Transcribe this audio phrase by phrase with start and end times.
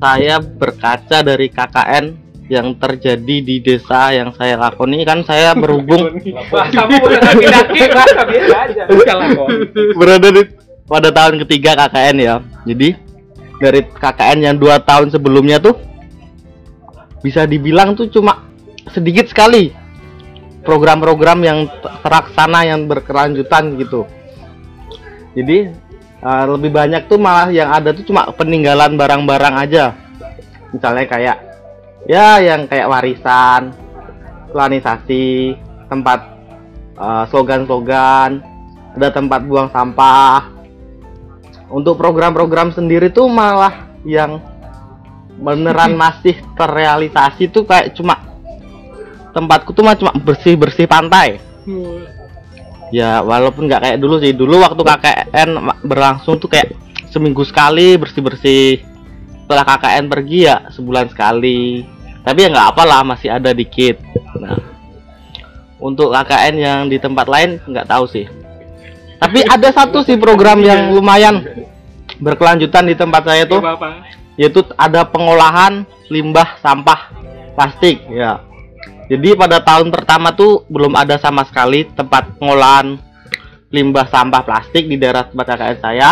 [0.00, 2.04] saya berkaca dari KKN
[2.50, 6.96] yang terjadi di desa yang saya lakoni kan saya berhubung kamu
[9.94, 10.42] berada di
[10.90, 12.34] pada tahun ketiga KKN ya.
[12.66, 12.98] Jadi
[13.62, 15.78] dari KKN yang dua tahun sebelumnya tuh
[17.22, 18.50] bisa dibilang tuh cuma
[18.90, 19.70] sedikit sekali
[20.66, 24.08] program-program yang t- terlaksana yang berkelanjutan gitu.
[25.38, 25.70] Jadi
[26.24, 29.96] uh, lebih banyak tuh malah yang ada tuh cuma peninggalan barang-barang aja.
[30.70, 31.36] Misalnya kayak
[32.06, 33.74] ya yang kayak warisan,
[34.52, 35.56] planisasi,
[35.90, 36.20] tempat
[36.96, 38.40] uh, slogan-slogan,
[38.96, 40.46] ada tempat buang sampah.
[41.70, 44.42] Untuk program-program sendiri tuh malah yang
[45.38, 48.18] beneran masih terrealisasi tuh kayak cuma
[49.30, 51.38] tempatku tuh mah cuma bersih-bersih pantai.
[52.90, 54.34] Ya walaupun nggak kayak dulu sih.
[54.34, 55.48] Dulu waktu KKN
[55.86, 56.74] berlangsung tuh kayak
[57.10, 58.82] seminggu sekali bersih-bersih.
[59.46, 61.86] Setelah KKN pergi ya sebulan sekali.
[62.20, 63.98] Tapi ya nggak apalah masih ada dikit.
[64.36, 64.58] Nah,
[65.80, 68.26] untuk KKN yang di tempat lain nggak tahu sih.
[69.20, 71.44] Tapi ada satu sih program yang lumayan
[72.20, 73.60] berkelanjutan di tempat saya tuh
[74.36, 77.12] yaitu ada pengolahan limbah sampah
[77.56, 78.40] plastik ya.
[79.10, 82.94] Jadi pada tahun pertama tuh belum ada sama sekali tempat pengolahan
[83.74, 86.10] limbah sampah plastik di daerah tempat KKN saya.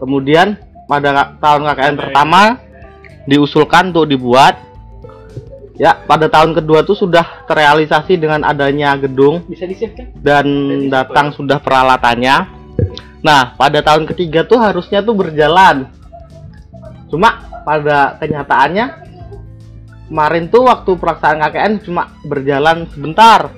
[0.00, 0.56] Kemudian
[0.88, 2.56] pada tahun KKN pertama
[3.28, 4.56] diusulkan untuk dibuat.
[5.76, 9.64] Ya, pada tahun kedua tuh sudah terrealisasi dengan adanya gedung Bisa
[10.20, 10.46] dan
[10.92, 12.44] datang sudah peralatannya.
[13.24, 15.88] Nah, pada tahun ketiga tuh harusnya tuh berjalan.
[17.08, 19.11] Cuma pada kenyataannya
[20.12, 23.48] kemarin tuh waktu pelaksanaan KKN cuma berjalan sebentar,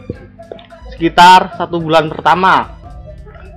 [0.95, 2.79] sekitar satu bulan pertama.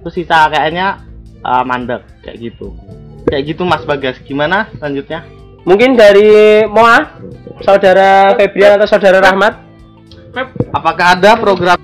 [0.02, 1.06] Terus sisa KKN-nya
[1.46, 2.74] uh, mandek kayak gitu.
[3.30, 4.18] Kayak gitu Mas Bagas.
[4.26, 5.22] Gimana selanjutnya?
[5.62, 7.22] Mungkin dari Moa,
[7.62, 9.54] saudara Febrian atau saudara Rahmat.
[10.74, 11.78] Apakah ada program